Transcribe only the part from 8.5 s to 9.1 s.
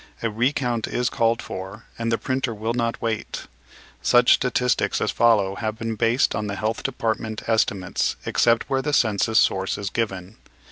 where the